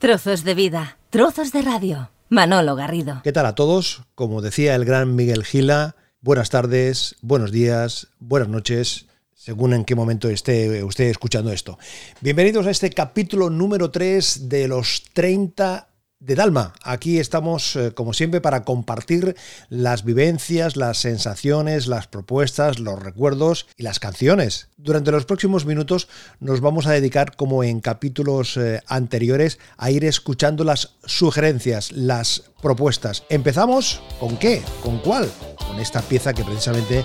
Trozos 0.00 0.44
de 0.44 0.54
vida, 0.54 0.96
trozos 1.10 1.50
de 1.50 1.60
radio. 1.60 2.10
Manolo 2.28 2.76
Garrido. 2.76 3.20
¿Qué 3.24 3.32
tal 3.32 3.46
a 3.46 3.56
todos? 3.56 4.02
Como 4.14 4.40
decía 4.40 4.76
el 4.76 4.84
gran 4.84 5.16
Miguel 5.16 5.44
Gila, 5.44 5.96
buenas 6.20 6.50
tardes, 6.50 7.16
buenos 7.20 7.50
días, 7.50 8.06
buenas 8.20 8.48
noches, 8.48 9.06
según 9.34 9.72
en 9.72 9.84
qué 9.84 9.96
momento 9.96 10.28
esté 10.28 10.84
usted 10.84 11.06
escuchando 11.06 11.50
esto. 11.50 11.80
Bienvenidos 12.20 12.64
a 12.68 12.70
este 12.70 12.90
capítulo 12.90 13.50
número 13.50 13.90
3 13.90 14.48
de 14.48 14.68
los 14.68 15.02
30 15.14 15.87
de 16.20 16.34
Dalma. 16.34 16.72
Aquí 16.82 17.18
estamos, 17.18 17.76
eh, 17.76 17.92
como 17.94 18.12
siempre, 18.12 18.40
para 18.40 18.64
compartir 18.64 19.36
las 19.68 20.04
vivencias, 20.04 20.76
las 20.76 20.98
sensaciones, 20.98 21.86
las 21.86 22.08
propuestas, 22.08 22.78
los 22.78 23.00
recuerdos 23.00 23.66
y 23.76 23.84
las 23.84 24.00
canciones. 24.00 24.68
Durante 24.76 25.10
los 25.10 25.26
próximos 25.26 25.64
minutos 25.64 26.08
nos 26.40 26.60
vamos 26.60 26.86
a 26.86 26.92
dedicar, 26.92 27.36
como 27.36 27.62
en 27.62 27.80
capítulos 27.80 28.56
eh, 28.56 28.80
anteriores, 28.86 29.58
a 29.76 29.90
ir 29.90 30.04
escuchando 30.04 30.64
las 30.64 30.96
sugerencias, 31.04 31.92
las 31.92 32.44
propuestas. 32.60 33.24
¿Empezamos 33.28 34.00
con 34.18 34.36
qué? 34.36 34.62
¿Con 34.82 34.98
cuál? 34.98 35.30
Con 35.56 35.78
esta 35.78 36.02
pieza 36.02 36.34
que 36.34 36.44
precisamente 36.44 37.04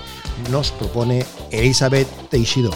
nos 0.50 0.72
propone 0.72 1.24
Elizabeth 1.50 2.08
Teixido. 2.30 2.72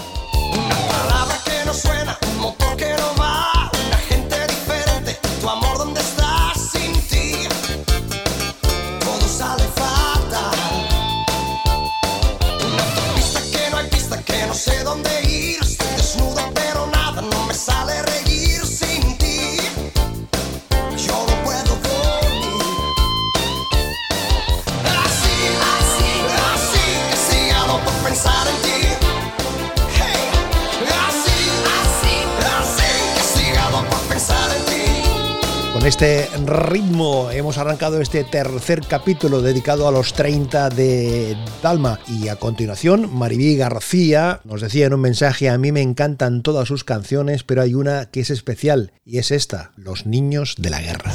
Este 35.88 36.28
ritmo 36.44 37.30
hemos 37.30 37.56
arrancado 37.56 38.02
este 38.02 38.22
tercer 38.22 38.82
capítulo 38.86 39.40
dedicado 39.40 39.88
a 39.88 39.90
los 39.90 40.12
30 40.12 40.68
de 40.68 41.34
Dalma 41.62 41.98
y 42.06 42.28
a 42.28 42.36
continuación 42.36 43.16
Maribí 43.16 43.56
García 43.56 44.40
nos 44.44 44.60
decía 44.60 44.84
en 44.84 44.92
un 44.92 45.00
mensaje 45.00 45.48
a 45.48 45.56
mí 45.56 45.72
me 45.72 45.80
encantan 45.80 46.42
todas 46.42 46.68
sus 46.68 46.84
canciones 46.84 47.42
pero 47.42 47.62
hay 47.62 47.72
una 47.72 48.04
que 48.10 48.20
es 48.20 48.28
especial 48.28 48.92
y 49.06 49.16
es 49.16 49.30
esta, 49.30 49.72
Los 49.76 50.04
niños 50.04 50.56
de 50.58 50.68
la 50.68 50.82
guerra. 50.82 51.10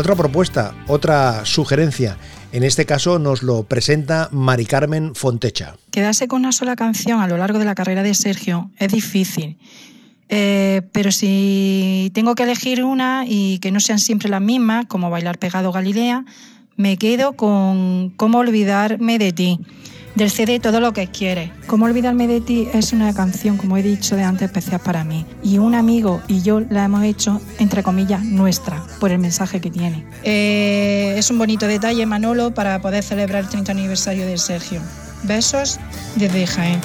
Otra 0.00 0.16
propuesta, 0.16 0.74
otra 0.86 1.44
sugerencia. 1.44 2.16
En 2.52 2.62
este 2.62 2.86
caso 2.86 3.18
nos 3.18 3.42
lo 3.42 3.64
presenta 3.64 4.30
Mari 4.32 4.64
Carmen 4.64 5.14
Fontecha. 5.14 5.74
Quedarse 5.90 6.26
con 6.26 6.40
una 6.40 6.52
sola 6.52 6.74
canción 6.74 7.20
a 7.20 7.28
lo 7.28 7.36
largo 7.36 7.58
de 7.58 7.66
la 7.66 7.74
carrera 7.74 8.02
de 8.02 8.14
Sergio 8.14 8.70
es 8.78 8.90
difícil. 8.90 9.58
Eh, 10.30 10.80
pero 10.92 11.12
si 11.12 12.10
tengo 12.14 12.34
que 12.34 12.44
elegir 12.44 12.82
una 12.82 13.26
y 13.26 13.58
que 13.58 13.70
no 13.72 13.78
sean 13.78 13.98
siempre 13.98 14.30
las 14.30 14.40
mismas, 14.40 14.86
como 14.86 15.10
Bailar 15.10 15.36
Pegado 15.36 15.70
Galilea, 15.70 16.24
me 16.76 16.96
quedo 16.96 17.34
con 17.34 18.08
Cómo 18.16 18.38
olvidarme 18.38 19.18
de 19.18 19.34
ti 19.34 19.60
del 20.14 20.30
CD 20.30 20.60
Todo 20.60 20.80
lo 20.80 20.92
que 20.92 21.06
quieres. 21.06 21.50
Cómo 21.66 21.86
olvidarme 21.86 22.26
de 22.26 22.40
ti 22.40 22.68
es 22.72 22.92
una 22.92 23.12
canción, 23.14 23.56
como 23.56 23.76
he 23.76 23.82
dicho 23.82 24.16
de 24.16 24.24
antes, 24.24 24.46
especial 24.46 24.80
para 24.80 25.04
mí. 25.04 25.26
Y 25.42 25.58
un 25.58 25.74
amigo 25.74 26.20
y 26.28 26.42
yo 26.42 26.60
la 26.60 26.84
hemos 26.84 27.04
hecho, 27.04 27.40
entre 27.58 27.82
comillas, 27.82 28.22
nuestra, 28.24 28.82
por 28.98 29.10
el 29.10 29.18
mensaje 29.18 29.60
que 29.60 29.70
tiene. 29.70 30.04
Eh, 30.22 31.14
es 31.16 31.30
un 31.30 31.38
bonito 31.38 31.66
detalle, 31.66 32.04
Manolo, 32.06 32.52
para 32.52 32.80
poder 32.80 33.02
celebrar 33.02 33.44
el 33.44 33.48
30 33.48 33.72
aniversario 33.72 34.26
de 34.26 34.38
Sergio. 34.38 34.80
Besos 35.22 35.78
desde 36.16 36.46
Jaén. 36.46 36.80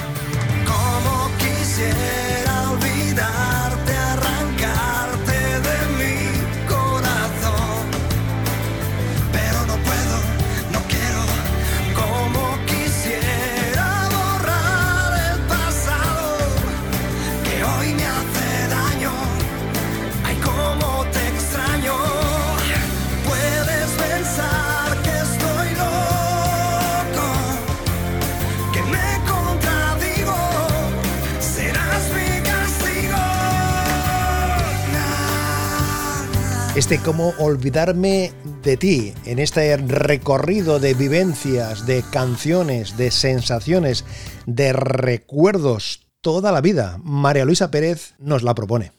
Este 36.75 36.99
cómo 36.99 37.33
olvidarme 37.39 38.33
de 38.61 38.75
ti, 38.75 39.13
en 39.25 39.39
este 39.39 39.77
recorrido 39.77 40.77
de 40.77 40.93
vivencias, 40.93 41.85
de 41.85 42.03
canciones, 42.11 42.97
de 42.97 43.11
sensaciones, 43.11 44.03
de 44.45 44.73
recuerdos, 44.73 46.01
toda 46.19 46.51
la 46.51 46.59
vida. 46.59 46.99
María 47.01 47.45
Luisa 47.45 47.71
Pérez 47.71 48.15
nos 48.19 48.43
la 48.43 48.55
propone. 48.55 48.91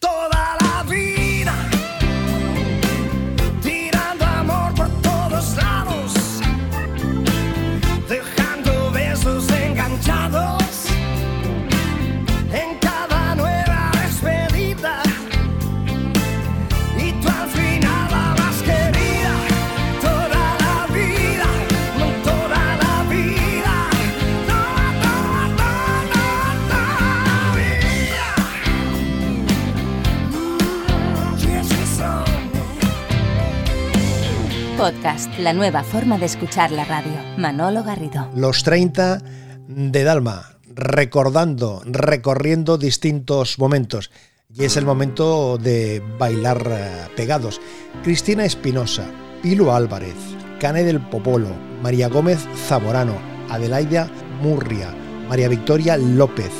La 35.46 35.52
nueva 35.52 35.84
forma 35.84 36.18
de 36.18 36.26
escuchar 36.26 36.72
la 36.72 36.84
radio. 36.84 37.12
Manolo 37.36 37.84
Garrido. 37.84 38.28
Los 38.34 38.64
30 38.64 39.22
de 39.68 40.02
Dalma, 40.02 40.58
recordando, 40.74 41.82
recorriendo 41.84 42.78
distintos 42.78 43.56
momentos. 43.60 44.10
Y 44.52 44.64
es 44.64 44.76
el 44.76 44.84
momento 44.84 45.56
de 45.56 46.02
bailar 46.18 46.66
eh, 46.68 47.08
pegados. 47.14 47.60
Cristina 48.02 48.44
Espinosa, 48.44 49.04
Pilo 49.40 49.72
Álvarez, 49.72 50.16
Cane 50.58 50.82
del 50.82 51.00
Popolo, 51.00 51.50
María 51.80 52.08
Gómez 52.08 52.40
Zamorano, 52.66 53.14
Adelaida 53.48 54.10
Murria, 54.42 54.92
María 55.28 55.48
Victoria 55.48 55.96
López, 55.96 56.50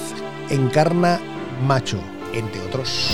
Encarna 0.49 1.19
Macho, 1.67 1.99
entre 2.33 2.61
otros. 2.61 3.11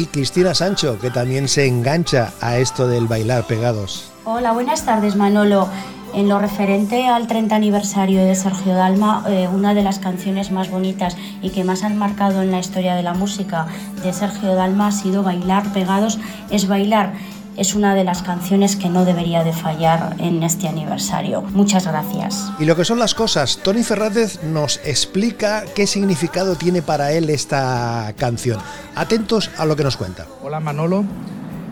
Y 0.00 0.06
Cristina 0.06 0.54
Sancho, 0.54 0.98
que 0.98 1.10
también 1.10 1.46
se 1.46 1.66
engancha 1.66 2.32
a 2.40 2.56
esto 2.56 2.88
del 2.88 3.06
bailar 3.06 3.46
pegados. 3.46 4.10
Hola, 4.24 4.52
buenas 4.52 4.86
tardes 4.86 5.14
Manolo. 5.14 5.68
En 6.14 6.28
lo 6.28 6.38
referente 6.38 7.06
al 7.06 7.26
30 7.26 7.54
aniversario 7.54 8.24
de 8.24 8.34
Sergio 8.34 8.74
Dalma, 8.74 9.24
eh, 9.28 9.46
una 9.52 9.74
de 9.74 9.82
las 9.82 9.98
canciones 9.98 10.50
más 10.50 10.70
bonitas 10.70 11.16
y 11.42 11.50
que 11.50 11.64
más 11.64 11.84
han 11.84 11.98
marcado 11.98 12.42
en 12.42 12.50
la 12.50 12.58
historia 12.58 12.94
de 12.94 13.02
la 13.02 13.12
música 13.12 13.66
de 14.02 14.12
Sergio 14.12 14.54
Dalma 14.54 14.88
ha 14.88 14.92
sido 14.92 15.22
Bailar 15.22 15.70
Pegados 15.72 16.18
es 16.50 16.66
Bailar. 16.66 17.12
Es 17.60 17.74
una 17.74 17.94
de 17.94 18.04
las 18.04 18.22
canciones 18.22 18.74
que 18.74 18.88
no 18.88 19.04
debería 19.04 19.44
de 19.44 19.52
fallar 19.52 20.16
en 20.16 20.42
este 20.42 20.66
aniversario. 20.66 21.42
Muchas 21.42 21.86
gracias. 21.86 22.50
Y 22.58 22.64
lo 22.64 22.74
que 22.74 22.86
son 22.86 22.98
las 22.98 23.14
cosas, 23.14 23.58
Tony 23.62 23.82
Fernández 23.82 24.42
nos 24.42 24.80
explica 24.82 25.64
qué 25.74 25.86
significado 25.86 26.56
tiene 26.56 26.80
para 26.80 27.12
él 27.12 27.28
esta 27.28 28.14
canción. 28.16 28.58
Atentos 28.94 29.50
a 29.58 29.66
lo 29.66 29.76
que 29.76 29.84
nos 29.84 29.98
cuenta. 29.98 30.26
Hola 30.42 30.58
Manolo, 30.58 31.04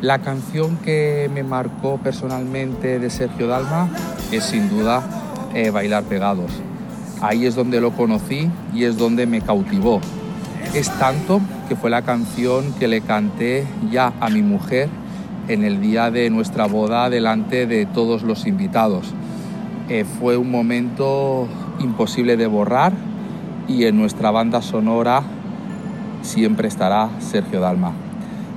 la 0.02 0.19
canción 0.19 0.76
que 0.76 1.31
me 1.32 1.43
marcó 1.43 1.96
personalmente 1.96 2.99
de 2.99 3.08
Sergio 3.08 3.46
Dalma 3.46 3.88
es 4.31 4.44
sin 4.44 4.69
duda 4.69 5.02
eh, 5.55 5.70
Bailar 5.70 6.05
Pegados. 6.05 6.50
Ahí 7.23 7.46
es 7.46 7.55
donde 7.55 7.81
lo 7.81 7.93
conocí 7.93 8.50
y 8.75 8.85
es 8.85 8.99
donde 8.99 9.26
me 9.26 9.40
cautivó. 9.40 10.02
Es 10.75 10.90
tanto 10.99 11.40
que 11.67 11.76
fue 11.76 11.88
la 11.88 12.02
canción 12.02 12.75
que 12.75 12.88
le 12.88 13.00
canté 13.00 13.67
ya 13.90 14.12
a 14.20 14.29
mi 14.29 14.43
mujer 14.43 14.90
en 15.49 15.65
el 15.65 15.81
día 15.81 16.11
de 16.11 16.31
nuestra 16.31 16.67
boda 16.67 17.11
delante 17.11 17.67
de 17.67 17.87
todos 17.87 18.23
los 18.23 18.47
invitados. 18.47 19.15
Eh, 19.89 20.05
fue 20.05 20.37
un 20.37 20.50
momento 20.50 21.49
imposible 21.81 22.37
de 22.37 22.47
borrar 22.47 22.93
y 23.67 23.85
en 23.85 23.97
nuestra 23.97 24.31
banda 24.31 24.62
sonora 24.62 25.23
siempre 26.23 26.69
estará 26.69 27.11
Sergio 27.21 27.61
Dalma. 27.61 27.93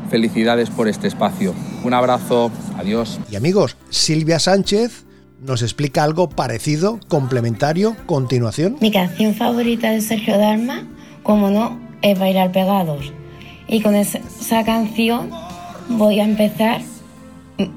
Felicidades 0.09 0.69
por 0.69 0.87
este 0.87 1.07
espacio. 1.07 1.53
Un 1.83 1.93
abrazo, 1.93 2.51
adiós. 2.77 3.19
Y 3.29 3.37
amigos, 3.37 3.77
Silvia 3.89 4.39
Sánchez 4.39 5.05
nos 5.41 5.61
explica 5.61 6.03
algo 6.03 6.29
parecido, 6.29 6.99
complementario, 7.07 7.95
continuación. 8.05 8.77
Mi 8.81 8.91
canción 8.91 9.33
favorita 9.33 9.89
de 9.89 10.01
Sergio 10.01 10.37
Dalma, 10.37 10.85
como 11.23 11.49
no, 11.49 11.79
es 12.01 12.19
Bailar 12.19 12.51
Pegados. 12.51 13.13
Y 13.67 13.81
con 13.81 13.95
esa 13.95 14.63
canción 14.65 15.29
voy 15.97 16.19
a 16.19 16.23
empezar 16.23 16.81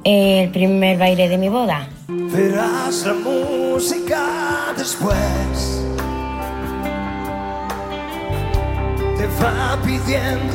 el 0.04 0.50
primer 0.50 0.98
baile 0.98 1.28
de 1.28 1.38
mi 1.38 1.48
boda. 1.48 1.88
Verás 2.08 3.04
la 3.06 3.14
música 3.14 4.74
después. 4.76 5.82
Te 9.18 9.26
va 9.42 9.78
pidiendo 9.84 10.54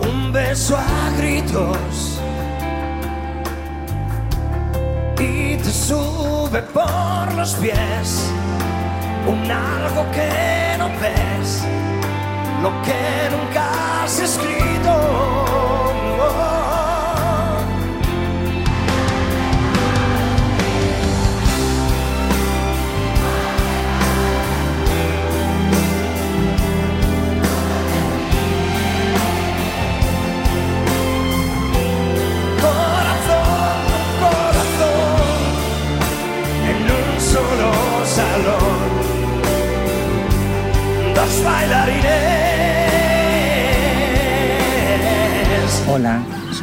un 0.00 0.32
beso 0.32 0.76
a 0.76 1.10
gritos 1.18 2.20
y 5.18 5.56
te 5.56 5.70
sube 5.70 6.62
por 6.72 7.34
los 7.34 7.54
pies 7.54 8.30
un 9.26 9.50
algo 9.50 10.04
que 10.12 10.76
no 10.78 10.88
ves, 11.00 11.64
lo 12.62 12.70
que 12.82 13.30
nunca 13.30 14.02
has 14.04 14.20
escrito. 14.20 15.53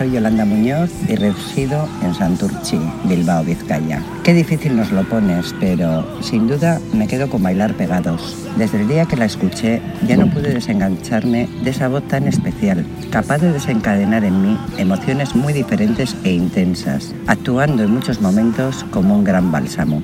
Soy 0.01 0.13
Yolanda 0.13 0.45
Muñoz 0.45 0.89
y 1.07 1.15
resido 1.15 1.88
en 2.01 2.15
Santurchi, 2.15 2.80
Bilbao, 3.03 3.44
Vizcaya. 3.44 4.01
Qué 4.24 4.33
difícil 4.33 4.75
nos 4.75 4.92
lo 4.92 5.03
pones, 5.03 5.53
pero 5.59 6.03
sin 6.24 6.48
duda 6.48 6.81
me 6.92 7.07
quedo 7.07 7.30
con 7.30 7.44
bailar 7.44 7.75
pegados. 7.75 8.36
Desde 8.57 8.81
el 8.81 8.88
día 8.88 9.06
que 9.06 9.15
la 9.15 9.25
escuché 9.25 9.80
ya 10.07 10.18
no 10.18 10.25
pude 10.25 10.56
desengancharme 10.56 11.48
de 11.63 11.69
esa 11.69 11.88
voz 11.88 12.01
tan 12.07 12.27
especial, 12.27 12.83
capaz 13.12 13.38
de 13.38 13.53
desencadenar 13.53 14.24
en 14.24 14.42
mí 14.42 14.57
emociones 14.80 15.36
muy 15.36 15.53
diferentes 15.53 16.15
e 16.24 16.31
intensas, 16.31 17.13
actuando 17.27 17.83
en 17.83 17.92
muchos 17.92 18.21
momentos 18.21 18.83
como 18.89 19.13
un 19.13 19.24
gran 19.24 19.51
bálsamo. 19.51 20.01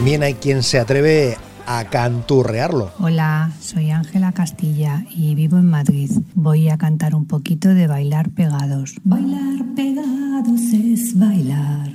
También 0.00 0.22
hay 0.22 0.32
quien 0.32 0.62
se 0.62 0.78
atreve 0.78 1.36
a 1.66 1.84
canturrearlo. 1.84 2.90
Hola, 3.00 3.52
soy 3.60 3.90
Ángela 3.90 4.32
Castilla 4.32 5.04
y 5.10 5.34
vivo 5.34 5.58
en 5.58 5.66
Madrid. 5.66 6.10
Voy 6.34 6.70
a 6.70 6.78
cantar 6.78 7.14
un 7.14 7.26
poquito 7.26 7.68
de 7.68 7.86
Bailar 7.86 8.30
Pegados. 8.30 8.94
Bailar 9.04 9.62
pegados 9.76 10.58
es 10.72 11.18
bailar, 11.18 11.90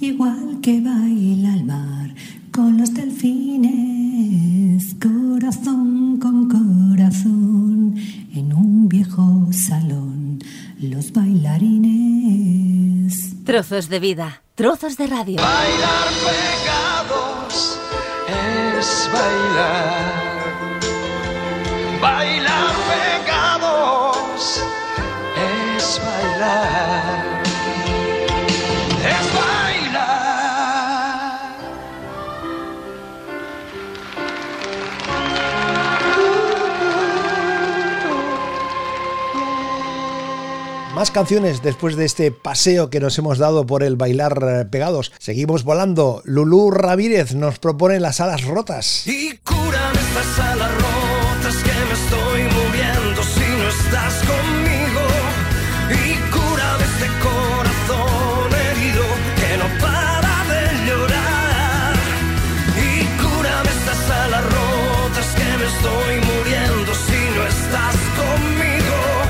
igual 0.00 0.60
que 0.62 0.80
baila 0.80 1.52
el 1.52 1.64
mar, 1.64 2.14
con 2.52 2.78
los 2.78 2.94
delfines, 2.94 4.94
corazón 5.02 6.20
con 6.20 6.48
corazón, 6.48 7.96
en 8.36 8.52
un 8.52 8.88
viejo 8.88 9.48
salón, 9.50 10.38
los 10.80 11.12
bailarines. 11.12 13.34
Trozos 13.44 13.88
de 13.88 13.98
vida, 13.98 14.44
trozos 14.54 14.96
de 14.96 15.08
radio. 15.08 15.42
Bailar 15.42 16.06
pegados 16.20 16.87
es 18.28 19.10
bailar. 19.12 20.12
Bailar 22.00 22.74
pegados 22.88 24.62
es 25.36 26.00
bailar. 26.04 26.87
Más 40.98 41.12
canciones 41.12 41.62
después 41.62 41.94
de 41.94 42.04
este 42.04 42.32
paseo 42.32 42.90
que 42.90 42.98
nos 42.98 43.16
hemos 43.18 43.38
dado 43.38 43.64
por 43.64 43.84
el 43.84 43.94
bailar 43.94 44.42
eh, 44.42 44.64
pegados. 44.64 45.12
Seguimos 45.20 45.62
volando. 45.62 46.22
Lulú 46.24 46.72
Ramírez 46.72 47.36
nos 47.36 47.60
propone 47.60 48.00
las 48.00 48.20
alas 48.20 48.42
rotas. 48.42 49.06
Y 49.06 49.36
curan 49.44 49.94
estas 49.94 50.38
alas 50.40 50.74
rotas 50.74 50.97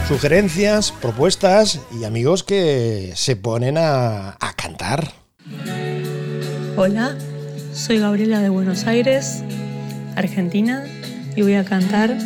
Sugerencias, 0.08 0.90
propuestas 0.90 1.80
y 2.00 2.04
amigos 2.04 2.42
que 2.42 3.12
se 3.14 3.36
ponen 3.36 3.76
a, 3.76 4.38
a 4.40 4.52
cantar. 4.56 5.12
Hola, 6.76 7.14
soy 7.74 7.98
Gabriela 7.98 8.40
de 8.40 8.48
Buenos 8.48 8.86
Aires, 8.86 9.42
Argentina, 10.16 10.86
y 11.36 11.42
voy 11.42 11.56
a 11.56 11.64
cantar 11.66 12.16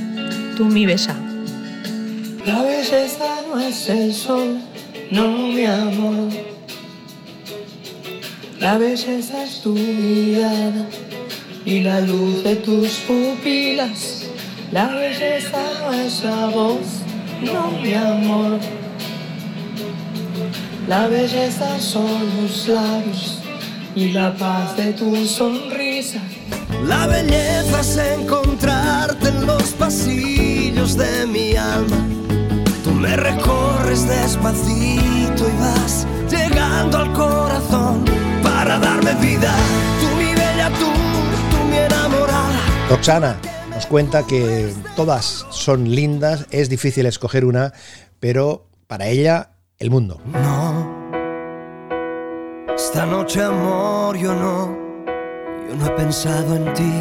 Tú 0.57 0.67
mi 0.67 0.87
bella. 0.87 1.17
La 2.47 2.63
belleza 2.63 3.41
no 3.49 3.59
es 3.59 3.89
el 3.89 4.15
sol, 4.15 4.61
no 5.11 5.49
mi 5.49 5.67
amor. 5.67 6.31
La 8.61 8.79
belleza 8.79 9.43
es 9.43 9.61
tu 9.61 9.75
mirada 9.75 10.87
y 11.65 11.81
la 11.81 12.01
luz 12.01 12.45
de 12.45 12.55
tus 12.55 12.99
pupilas. 13.09 14.27
La 14.71 14.87
belleza 14.87 15.59
no 15.81 15.93
es 15.93 16.23
la 16.23 16.47
voz, 16.47 17.02
no 17.43 17.71
mi 17.83 17.95
amor. 17.95 18.59
La 20.89 21.07
belleza 21.07 21.79
son 21.79 22.19
los 22.41 22.69
labios 22.69 23.39
y 23.95 24.13
la 24.13 24.35
paz 24.35 24.77
de 24.77 24.93
tu 24.93 25.27
sonrisa. 25.27 26.21
La 26.87 27.07
belleza 27.07 27.81
es 27.81 27.97
encontrarte 27.97 29.29
en 29.29 29.47
los 29.47 29.71
pasillos 29.73 30.97
de 30.97 31.27
mi 31.27 31.55
alma. 31.55 32.05
Tú 32.83 32.91
me 32.91 33.17
recorres 33.17 34.07
despacito 34.09 35.49
y 35.49 35.61
vas 35.61 36.07
llegando 36.31 36.99
al 36.99 37.13
corazón 37.13 38.05
para 38.43 38.79
darme 38.79 39.15
vida. 39.15 39.55
Tú 40.01 40.17
mi 40.17 40.35
bella, 40.35 40.69
tú, 40.71 40.91
tú 41.51 41.65
mi 41.71 41.77
enamorada. 41.77 42.61
Roxana 42.89 43.52
cuenta 43.93 44.27
que 44.27 44.73
todas 44.97 45.45
son 45.51 45.91
lindas, 45.91 46.47
es 46.51 46.71
difícil 46.71 47.05
escoger 47.05 47.45
una, 47.45 47.75
pero 48.21 48.71
para 48.87 49.09
ella 49.09 49.51
el 49.79 49.91
mundo. 49.91 50.19
No, 50.33 51.13
esta 52.75 53.05
noche 53.05 53.43
amor 53.43 54.17
yo 54.17 54.33
no, 54.35 54.75
yo 55.69 55.77
no 55.77 55.85
he 55.85 55.91
pensado 55.91 56.57
en 56.57 56.73
ti. 56.73 56.95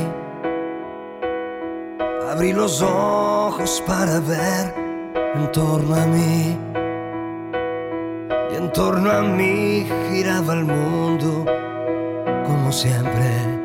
Abrí 2.29 2.51
los 2.51 2.81
ojos 2.81 3.81
para 3.87 4.19
ver 4.19 4.75
en 5.33 5.49
torno 5.53 5.95
a 5.95 6.05
mí. 6.07 6.57
Y 8.51 8.55
en 8.57 8.69
torno 8.73 9.09
a 9.09 9.21
mí 9.21 9.87
giraba 10.11 10.55
el 10.55 10.65
mundo 10.65 11.45
como 12.45 12.69
siempre. 12.69 13.60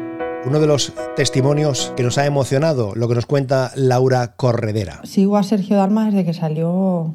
Uno 0.46 0.60
de 0.60 0.68
los 0.68 0.92
testimonios 1.16 1.92
que 1.96 2.04
nos 2.04 2.18
ha 2.18 2.24
emocionado, 2.24 2.94
lo 2.94 3.08
que 3.08 3.16
nos 3.16 3.26
cuenta 3.26 3.72
Laura 3.74 4.36
Corredera. 4.36 5.00
Sigo 5.02 5.36
a 5.36 5.42
Sergio 5.42 5.76
Dalma 5.76 6.06
desde 6.06 6.24
que 6.24 6.34
salió, 6.34 7.12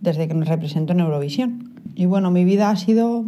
desde 0.00 0.26
que 0.26 0.34
nos 0.34 0.48
representó 0.48 0.92
en 0.92 0.98
Eurovisión. 0.98 1.74
Y 1.94 2.06
bueno, 2.06 2.32
mi 2.32 2.44
vida 2.44 2.70
ha 2.70 2.76
sido 2.76 3.26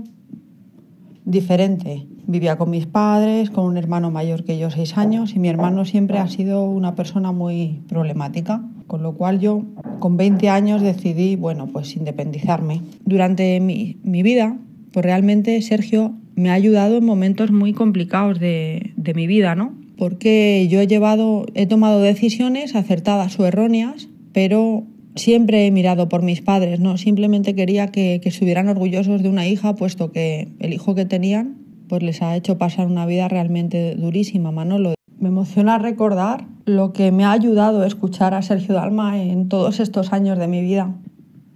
diferente. 1.25 2.09
Vivía 2.27 2.59
con 2.59 2.71
mis 2.71 2.87
padres, 2.87 3.51
con 3.51 3.65
un 3.65 3.77
hermano 3.77 4.11
mayor 4.11 4.43
que 4.43 4.59
yo, 4.59 4.73
seis 4.73 4.99
años, 4.99 5.37
y 5.37 5.39
mi 5.39 5.49
hermano 5.49 5.85
siempre 5.85 6.19
ha 6.19 6.27
sido 6.27 6.65
una 6.65 6.97
persona 6.97 7.31
muy 7.31 7.81
problemática, 7.89 8.65
con 8.89 9.05
lo 9.05 9.15
cual 9.15 9.39
yo 9.39 9.63
con 10.01 10.17
20 10.17 10.49
años 10.49 10.83
decidí, 10.83 11.37
bueno, 11.37 11.69
pues 11.69 11.95
independizarme. 11.95 12.83
Durante 13.05 13.61
mi, 13.61 14.01
mi 14.03 14.25
vida, 14.25 14.57
pues 14.93 15.05
realmente 15.05 15.63
Sergio 15.63 16.17
me 16.35 16.51
ha 16.51 16.55
ayudado 16.55 16.99
en 16.99 17.05
momentos 17.05 17.51
muy 17.51 17.73
complicados 17.73 18.41
de, 18.41 18.93
mi 19.15 19.27
vida, 19.27 19.55
¿no? 19.55 19.75
Porque 19.97 20.67
yo 20.71 20.81
he 20.81 20.87
llevado, 20.87 21.47
he 21.55 21.67
tomado 21.67 22.01
decisiones 22.01 22.75
acertadas 22.75 23.39
o 23.39 23.47
erróneas, 23.47 24.09
pero 24.33 24.85
siempre 25.15 25.67
he 25.67 25.71
mirado 25.71 26.09
por 26.09 26.23
mis 26.23 26.41
padres, 26.41 26.81
¿no? 26.81 26.97
Simplemente 26.97 27.55
quería 27.55 27.89
que, 27.89 28.21
que, 28.23 28.31
estuvieran 28.31 28.69
orgullosos 28.69 29.23
de 29.23 29.29
una 29.29 29.47
hija, 29.47 29.75
puesto 29.75 30.11
que 30.11 30.49
el 30.59 30.73
hijo 30.73 30.95
que 30.95 31.05
tenían 31.05 31.63
pues 31.93 32.03
les 32.03 32.23
ha 32.23 32.35
hecho 32.37 32.57
pasar 32.57 32.87
una 32.87 33.05
vida 33.05 33.29
realmente 33.29 33.97
durísima, 33.97 34.51
Manolo. 34.51 34.95
Me 35.19 35.29
emociona 35.29 35.77
recordar 35.77 36.47
lo 36.65 36.95
que 36.95 37.13
me 37.13 37.27
ha 37.27 37.33
ayudado 37.33 37.83
a 37.83 37.87
escuchar 37.87 38.33
a 38.33 38.41
Sergio 38.41 38.75
Dalma 38.75 39.23
en 39.23 39.51
todos 39.51 39.79
estos 39.79 40.11
años 40.15 40.39
de 40.39 40.49
mi 40.49 40.63
vida. 40.63 40.95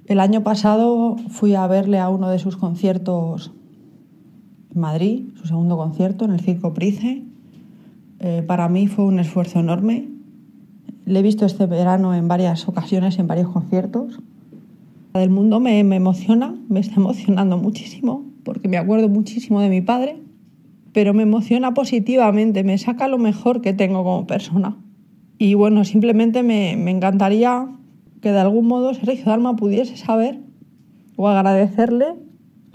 El 0.05 0.21
año 0.21 0.43
pasado 0.43 1.17
fui 1.31 1.55
a 1.55 1.67
verle 1.67 2.01
a 2.01 2.11
uno 2.11 2.29
de 2.29 2.39
sus 2.39 2.59
conciertos 2.59 3.56
Madrid, 4.77 5.25
su 5.35 5.47
segundo 5.47 5.77
concierto 5.77 6.25
en 6.25 6.33
el 6.33 6.41
Circo 6.41 6.75
Price. 6.75 7.25
Eh, 8.21 8.43
para 8.47 8.69
mí 8.69 8.87
fue 8.87 9.05
un 9.05 9.19
esfuerzo 9.19 9.61
enorme 9.61 10.17
le 11.07 11.21
he 11.21 11.23
visto 11.23 11.47
este 11.47 11.67
verano 11.67 12.15
en 12.15 12.27
varias 12.27 12.69
ocasiones, 12.69 13.19
en 13.21 13.29
varios 13.29 13.49
conciertos. 13.49 14.19
Del 15.15 15.31
mundo 15.31 15.61
me, 15.61 15.83
me, 15.85 15.97
emociona, 15.97 16.55
me 16.69 16.81
está 16.81 16.97
emocionando 17.01 17.57
muchísimo, 17.57 18.25
porque 18.45 18.69
me 18.69 18.77
acuerdo 18.77 19.09
muchísimo 19.09 19.61
de 19.61 19.71
mi 19.71 19.81
padre, 19.81 20.21
pero 20.93 21.15
me 21.15 21.23
emociona 21.23 21.75
positivamente, 21.75 22.65
me 22.65 22.77
saca 22.77 23.07
lo 23.07 23.19
mejor 23.19 23.61
que 23.61 23.73
tengo 23.73 24.03
como 24.03 24.27
persona. 24.27 24.77
Y 25.39 25.55
bueno, 25.55 25.85
simplemente 25.85 26.43
me, 26.43 26.77
me 26.77 26.91
encantaría 26.91 27.69
que 28.21 28.33
de 28.33 28.41
algún 28.41 28.67
modo 28.67 28.93
Sergio 28.93 29.27
Dalma 29.27 29.55
pudiese 29.55 29.97
saber 29.97 30.41
o 31.15 31.29
agradecerle 31.29 32.15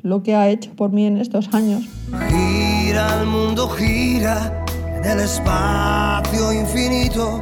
lo 0.04 0.24
que 0.24 0.36
ha 0.36 0.50
hecho 0.50 0.72
por 0.76 0.92
mí 0.92 1.06
en 1.06 1.18
estos 1.18 1.54
años. 1.54 1.84
Gira 2.30 3.20
el 3.20 3.28
mundo, 3.28 3.70
gira 3.70 4.64
en 4.98 5.06
el 5.06 5.20
espacio 5.20 6.54
infinito 6.54 7.42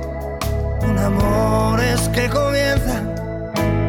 con 0.79 0.97
amores 0.97 2.09
que 2.09 2.29
comienzan, 2.29 3.13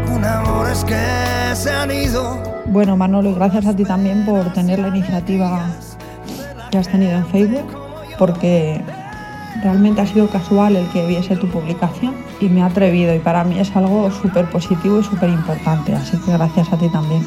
con 0.07 0.25
amores 0.25 0.85
que 0.85 1.55
se 1.55 1.71
han 1.71 1.91
ido. 1.91 2.43
Bueno, 2.67 2.97
Manolo, 2.97 3.31
y 3.31 3.35
gracias 3.35 3.67
a 3.67 3.75
ti 3.75 3.85
también 3.85 4.25
por 4.25 4.53
tener 4.53 4.79
la 4.79 4.89
iniciativa 4.89 5.67
que 6.71 6.79
has 6.79 6.89
tenido 6.89 7.13
en 7.13 7.27
Facebook, 7.27 7.77
porque 8.19 8.81
realmente 9.63 10.01
ha 10.01 10.07
sido 10.07 10.29
casual 10.29 10.77
el 10.77 10.89
que 10.91 11.07
viese 11.07 11.37
tu 11.37 11.49
publicación 11.49 12.15
y 12.41 12.49
me 12.49 12.63
ha 12.63 12.67
atrevido 12.67 13.15
y 13.15 13.19
para 13.19 13.45
mí 13.45 13.59
es 13.59 13.75
algo 13.77 14.11
súper 14.11 14.49
positivo 14.51 15.01
y 15.01 15.05
súper 15.05 15.31
importante, 15.31 15.95
así 15.95 16.17
que 16.19 16.33
gracias 16.33 16.73
a 16.73 16.79
ti 16.79 16.89
también. 16.89 17.27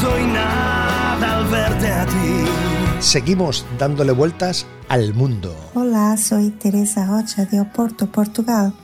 Soy 0.00 0.26
nada 0.26 1.38
al 1.38 1.46
verte 1.46 1.88
a 1.88 2.06
ti. 2.06 3.00
Seguimos 3.00 3.64
dándole 3.78 4.12
vueltas 4.12 4.66
al 4.88 5.14
mundo. 5.14 5.54
Hola, 5.74 6.16
soy 6.16 6.50
Teresa 6.50 7.06
Rocha 7.06 7.44
de 7.46 7.60
Oporto, 7.60 8.10
Portugal. 8.10 8.74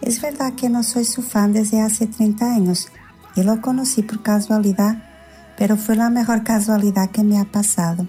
Es 0.00 0.20
verdad 0.20 0.54
que 0.54 0.68
no 0.68 0.82
soy 0.82 1.04
su 1.04 1.22
fan 1.22 1.52
desde 1.52 1.80
hace 1.80 2.06
30 2.06 2.44
años 2.44 2.88
y 3.36 3.42
lo 3.42 3.60
conocí 3.60 4.02
por 4.02 4.22
casualidad, 4.22 5.02
pero 5.56 5.76
fue 5.76 5.96
la 5.96 6.10
mejor 6.10 6.42
casualidad 6.44 7.10
que 7.10 7.22
me 7.22 7.38
ha 7.38 7.44
pasado. 7.44 8.06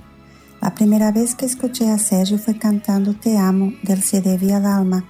La 0.61 0.73
primera 0.73 1.11
vez 1.11 1.35
que 1.35 1.45
escuché 1.45 1.89
a 1.89 1.97
Sergio 1.97 2.37
fue 2.37 2.57
cantando 2.57 3.13
Te 3.13 3.37
Amo 3.37 3.71
del 3.83 4.03
CD 4.03 4.37
Via 4.37 4.57
Alma 4.57 5.05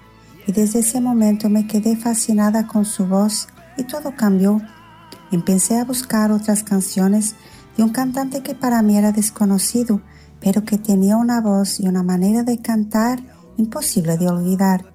y 0.46 0.52
desde 0.52 0.80
ese 0.80 1.02
momento 1.02 1.50
me 1.50 1.68
quedé 1.68 1.96
fascinada 1.96 2.68
con 2.68 2.86
su 2.86 3.06
voz 3.08 3.48
y 3.78 3.84
todo 3.84 4.16
cambió. 4.16 4.62
Empecé 5.32 5.78
a 5.78 5.86
buscar 5.86 6.32
otras 6.32 6.64
canciones 6.64 7.36
de 7.78 7.84
un 7.84 7.90
cantante 7.90 8.42
que 8.42 8.56
para 8.56 8.82
mí 8.82 8.98
era 8.98 9.12
desconocido, 9.12 10.02
pero 10.40 10.66
que 10.66 10.78
tenía 10.78 11.18
una 11.18 11.42
voz 11.42 11.80
y 11.80 11.88
una 11.88 12.04
manera 12.04 12.44
de 12.44 12.58
cantar 12.60 13.20
imposible 13.58 14.18
de 14.18 14.28
olvidar. 14.28 14.86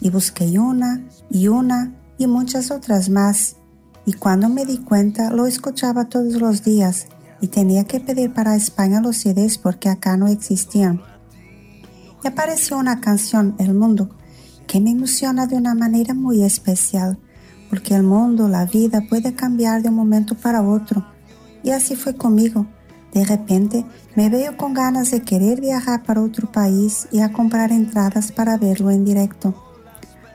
Y 0.00 0.10
busqué 0.10 0.58
una 0.58 1.06
y 1.30 1.48
una 1.48 1.94
y 2.18 2.26
muchas 2.26 2.70
otras 2.70 3.08
más. 3.08 3.56
Y 4.04 4.12
cuando 4.14 4.48
me 4.48 4.64
di 4.64 4.78
cuenta 4.78 5.30
lo 5.30 5.46
escuchaba 5.46 6.08
todos 6.08 6.34
los 6.34 6.62
días 6.62 7.06
y 7.40 7.48
tenía 7.48 7.84
que 7.84 8.00
pedir 8.00 8.32
para 8.32 8.56
España 8.56 9.00
los 9.00 9.18
CDs 9.18 9.58
porque 9.58 9.88
acá 9.88 10.16
no 10.16 10.26
existían. 10.28 11.02
Y 12.24 12.28
apareció 12.28 12.78
una 12.78 13.00
canción, 13.00 13.54
El 13.58 13.74
Mundo, 13.74 14.10
que 14.66 14.80
me 14.80 14.90
emociona 14.90 15.46
de 15.46 15.56
una 15.56 15.74
manera 15.74 16.14
muy 16.14 16.42
especial, 16.42 17.18
porque 17.68 17.94
el 17.94 18.02
mundo, 18.02 18.48
la 18.48 18.64
vida 18.64 19.02
puede 19.08 19.34
cambiar 19.34 19.82
de 19.82 19.88
un 19.88 19.94
momento 19.94 20.34
para 20.34 20.62
otro. 20.62 21.06
Y 21.62 21.70
así 21.70 21.96
fue 21.96 22.14
conmigo. 22.14 22.66
De 23.12 23.24
repente 23.24 23.84
me 24.14 24.28
veo 24.28 24.56
con 24.56 24.74
ganas 24.74 25.10
de 25.10 25.22
querer 25.22 25.60
viajar 25.60 26.02
para 26.02 26.22
otro 26.22 26.52
país 26.52 27.08
y 27.12 27.20
a 27.20 27.32
comprar 27.32 27.72
entradas 27.72 28.30
para 28.30 28.58
verlo 28.58 28.90
en 28.90 29.04
directo. 29.04 29.54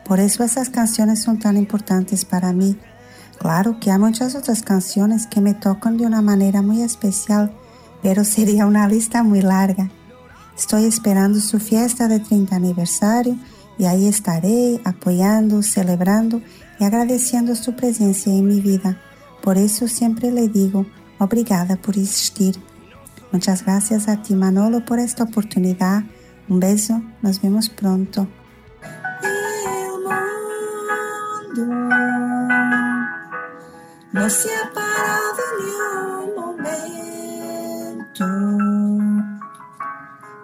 Por 0.04 0.20
eso 0.20 0.42
esas 0.42 0.68
canciones 0.68 1.22
son 1.22 1.38
tan 1.38 1.56
importantes 1.56 2.24
para 2.24 2.52
mí. 2.52 2.76
Claro 3.38 3.78
que 3.80 3.90
hay 3.90 3.98
muchas 3.98 4.34
otras 4.34 4.62
canciones 4.62 5.26
que 5.26 5.40
me 5.40 5.54
tocan 5.54 5.96
de 5.96 6.06
una 6.06 6.22
manera 6.22 6.60
muy 6.62 6.82
especial, 6.82 7.52
pero 8.02 8.24
sería 8.24 8.66
una 8.66 8.88
lista 8.88 9.22
muy 9.22 9.42
larga. 9.42 9.90
Estoy 10.56 10.84
esperando 10.84 11.40
su 11.40 11.58
fiesta 11.58 12.08
de 12.08 12.20
30 12.20 12.54
aniversario 12.54 13.36
y 13.78 13.84
ahí 13.84 14.06
estaré 14.06 14.80
apoyando, 14.84 15.62
celebrando 15.62 16.42
y 16.82 16.84
agradeciendo 16.84 17.54
su 17.54 17.76
presencia 17.76 18.32
en 18.32 18.48
mi 18.48 18.60
vida. 18.60 19.00
Por 19.40 19.56
eso 19.56 19.86
siempre 19.86 20.32
le 20.32 20.48
digo, 20.48 20.84
obrigada 21.20 21.76
por 21.76 21.96
existir. 21.96 22.56
Muchas 23.30 23.64
gracias 23.64 24.08
a 24.08 24.20
ti 24.20 24.34
Manolo 24.34 24.84
por 24.84 24.98
esta 24.98 25.22
oportunidad. 25.22 26.02
Un 26.48 26.58
beso, 26.58 27.00
nos 27.22 27.40
vemos 27.40 27.68
pronto. 27.68 28.26
No 34.12 34.28
se 34.28 34.48
ha 34.52 34.68
parado 34.74 35.42
ni 35.60 35.70
un 36.00 36.34
momento. 36.34 38.26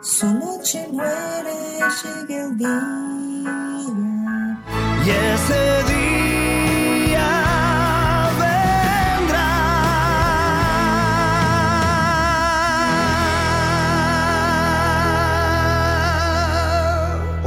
Su 0.02 0.26
noche 0.34 0.86
muere, 0.92 1.80
llega 2.28 2.44
el 2.44 2.56
día. 2.56 2.80
Y 5.04 5.10
ese 5.10 5.82
día 5.88 5.97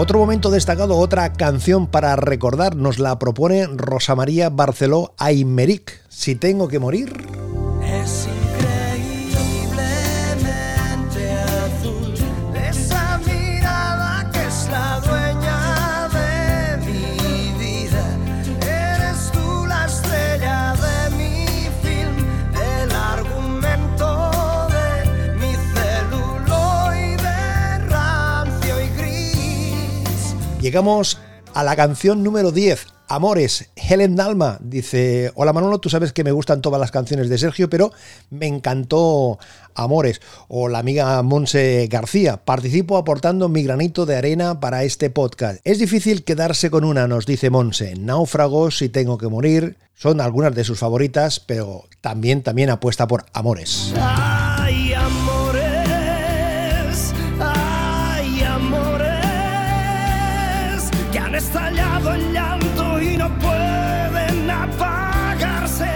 Otro 0.02 0.18
momento 0.18 0.50
destacado, 0.50 0.98
otra 0.98 1.32
canción 1.32 1.86
para 1.86 2.16
recordar, 2.16 2.76
nos 2.76 2.98
la 2.98 3.20
propone 3.20 3.68
Rosa 3.68 4.16
María 4.16 4.50
Barceló 4.50 5.14
Aymeric, 5.20 6.02
Si 6.10 6.34
tengo 6.34 6.68
que 6.68 6.80
morir. 6.80 7.51
Llegamos 30.62 31.18
a 31.56 31.64
la 31.64 31.76
canción 31.76 32.22
número 32.24 32.52
10, 32.52 32.86
Amores, 33.12 33.70
Helen 33.76 34.16
Dalma 34.16 34.58
dice, 34.62 35.34
hola 35.36 35.52
Manolo, 35.52 35.80
tú 35.80 35.90
sabes 35.90 36.14
que 36.14 36.24
me 36.24 36.32
gustan 36.32 36.62
todas 36.62 36.80
las 36.80 36.92
canciones 36.92 37.28
de 37.28 37.38
Sergio, 37.38 37.70
pero 37.70 37.92
me 38.30 38.48
encantó 38.48 39.38
Amores. 39.76 40.22
O 40.48 40.70
la 40.70 40.80
amiga 40.80 41.22
Monse 41.22 41.90
García, 41.92 42.38
participo 42.38 42.96
aportando 42.96 43.50
mi 43.50 43.64
granito 43.64 44.06
de 44.06 44.16
arena 44.16 44.62
para 44.62 44.86
este 44.86 45.10
podcast. 45.10 45.60
Es 45.66 45.80
difícil 45.80 46.24
quedarse 46.24 46.70
con 46.70 46.86
una, 46.86 47.06
nos 47.06 47.26
dice 47.26 47.50
Monse. 47.50 47.96
Náufragos, 47.98 48.78
si 48.78 48.88
tengo 48.88 49.18
que 49.18 49.28
morir, 49.28 49.78
son 49.94 50.22
algunas 50.22 50.56
de 50.56 50.64
sus 50.64 50.80
favoritas, 50.80 51.42
pero 51.42 51.84
también, 52.00 52.44
también 52.44 52.70
apuesta 52.70 53.08
por 53.08 53.26
Amores. 53.34 53.94
Llanto 62.34 63.02
y 63.02 63.18
no 63.18 63.30
pueden 63.40 64.50
apagarse. 64.50 65.90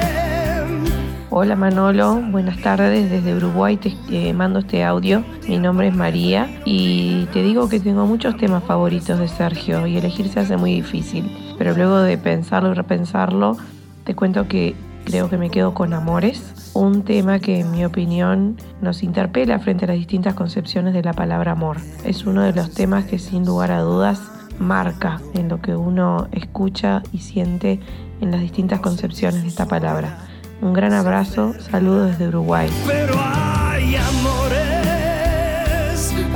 Hola 1.30 1.56
Manolo, 1.56 2.22
buenas 2.32 2.62
tardes 2.62 3.10
desde 3.10 3.36
Uruguay, 3.36 3.78
te 3.78 3.96
eh, 4.10 4.34
mando 4.34 4.60
este 4.60 4.84
audio. 4.84 5.24
Mi 5.48 5.58
nombre 5.58 5.88
es 5.88 5.96
María 5.96 6.62
y 6.66 7.26
te 7.34 7.42
digo 7.42 7.70
que 7.70 7.80
tengo 7.80 8.06
muchos 8.06 8.38
temas 8.38 8.64
favoritos 8.64 9.20
de 9.20 9.28
Sergio 9.28 9.88
y 9.88 9.98
elegir 9.98 10.30
se 10.30 10.40
hace 10.40 10.58
muy 10.58 10.74
difícil. 10.74 11.56
Pero 11.58 11.74
luego 11.74 12.00
de 12.00 12.18
pensarlo 12.18 12.72
y 12.72 12.74
repensarlo, 12.74 13.58
te 14.04 14.16
cuento 14.16 14.48
que 14.48 14.76
creo 15.06 15.30
que 15.30 15.38
me 15.38 15.50
quedo 15.50 15.74
con 15.74 15.94
Amores, 15.94 16.72
un 16.74 17.04
tema 17.04 17.40
que 17.40 17.60
en 17.60 17.72
mi 17.72 17.86
opinión 17.86 18.58
nos 18.82 19.04
interpela 19.04 19.60
frente 19.60 19.86
a 19.86 19.90
las 19.90 19.98
distintas 19.98 20.34
concepciones 20.34 20.94
de 20.94 21.04
la 21.04 21.14
palabra 21.14 21.52
amor. 21.52 21.78
Es 22.04 22.26
uno 22.26 22.42
de 22.44 22.54
los 22.54 22.72
temas 22.72 23.06
que 23.06 23.20
sin 23.20 23.46
lugar 23.46 23.72
a 23.72 23.82
dudas 23.82 24.20
marca 24.60 25.22
en 25.34 25.50
lo 25.50 25.62
que 25.62 25.76
uno 25.76 26.28
escucha 26.32 27.04
y 27.12 27.20
siente 27.20 27.80
en 28.22 28.32
las 28.32 28.42
distintas 28.42 28.80
concepciones 28.80 29.44
de 29.44 29.50
esta 29.50 29.66
palabra. 29.68 30.20
Un 30.62 30.74
gran 30.74 30.94
abrazo, 30.94 31.54
saludos 31.60 32.12
desde 32.12 32.30
Uruguay. 32.30 32.70
Pero 32.88 33.14
hay 33.20 33.96
amores, 33.96 34.56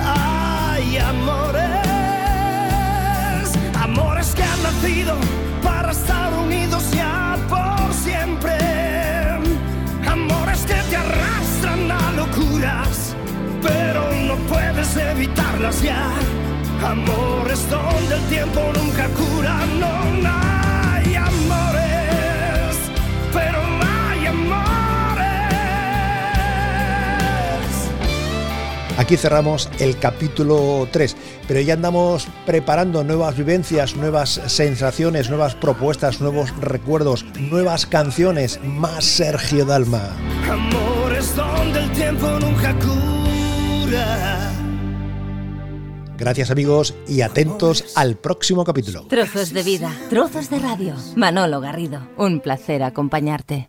hay 0.04 0.98
amores, 0.98 1.64
amores 3.82 4.36
que 4.36 4.44
han 4.44 4.64
nacido 4.64 5.16
para 5.64 5.92
estar 5.92 6.34
unidos 6.34 6.92
ya 6.92 7.38
por 7.48 7.94
siempre, 7.94 8.58
amores 10.08 10.66
que 10.66 10.76
te 10.90 10.96
arrastran 10.98 11.92
a 11.92 12.12
locuras, 12.12 13.16
pero 13.62 14.12
no 14.28 14.36
puedes 14.48 14.98
evitarlas 14.98 15.82
ya, 15.82 16.12
amores 16.84 17.70
donde 17.70 18.16
el 18.16 18.22
tiempo 18.30 18.60
nunca 18.74 19.08
cura, 19.10 19.66
no, 19.80 20.06
no 20.22 20.30
hay 20.30 21.16
amores, 21.16 22.78
pero 23.34 23.60
hay 23.82 24.26
amores. 24.28 25.20
Aquí 28.98 29.18
cerramos 29.18 29.70
el 29.80 29.98
capítulo 29.98 30.88
3, 30.92 31.16
pero 31.48 31.60
ya 31.62 31.74
andamos 31.74 32.28
preparando 32.46 33.04
nuevas 33.04 33.36
vivencias, 33.38 33.96
nuevas 33.96 34.42
sensaciones, 34.48 35.30
nuevas 35.30 35.56
propuestas, 35.56 36.22
nuevos 36.22 36.56
recuerdos, 36.60 37.26
nuevas 37.40 37.86
canciones, 37.86 38.60
más 38.64 39.06
Sergio 39.06 39.66
Dalma. 39.66 40.16
Amores 40.50 41.36
donde 41.36 41.80
el 41.80 41.92
tiempo 41.92 42.28
nunca 42.40 42.74
cura. 42.76 44.59
Gracias 46.20 46.52
amigos 46.52 46.94
y 47.08 47.22
atentos 47.22 47.94
al 47.96 48.18
próximo 48.18 48.66
capítulo. 48.66 49.06
Trozos 49.08 49.54
de 49.54 49.64
vida, 49.64 49.90
trozos 50.10 50.50
de 50.50 50.60
radio. 50.60 50.94
Manolo 51.16 51.62
Garrido, 51.62 52.02
un 52.18 52.42
placer 52.42 52.84
acompañarte. 52.84 53.68